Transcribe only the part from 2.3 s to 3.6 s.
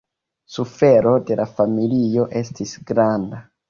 estis granda.